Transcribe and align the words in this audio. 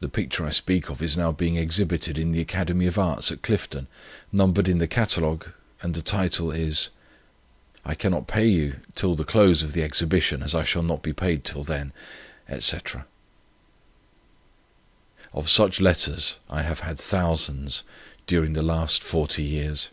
The 0.00 0.08
picture 0.08 0.44
I 0.44 0.50
speak 0.50 0.90
of 0.90 1.00
is 1.00 1.16
now 1.16 1.30
being 1.30 1.54
exhibited 1.56 2.18
in 2.18 2.32
the 2.32 2.40
academy 2.40 2.86
of 2.88 2.98
arts 2.98 3.30
at 3.30 3.42
Clifton, 3.42 3.86
numbered 4.32 4.66
in 4.66 4.78
the 4.78 4.88
Catalogue, 4.88 5.52
the 5.80 6.02
title 6.02 6.50
is. 6.50 6.90
I 7.84 7.94
cannot 7.94 8.26
pay 8.26 8.48
you 8.48 8.80
till 8.96 9.14
the 9.14 9.22
close 9.22 9.62
of 9.62 9.72
the 9.72 9.84
exhibition, 9.84 10.42
as 10.42 10.52
I 10.52 10.64
shall 10.64 10.82
not 10.82 11.00
be 11.00 11.12
paid 11.12 11.44
till 11.44 11.62
then, 11.62 11.92
&c.' 12.58 12.76
Of 15.32 15.48
such 15.48 15.80
letters 15.80 16.38
I 16.50 16.62
have 16.62 16.80
had 16.80 16.98
thousands 16.98 17.84
during 18.26 18.54
the 18.54 18.64
last 18.64 19.00
40 19.04 19.44
years." 19.44 19.90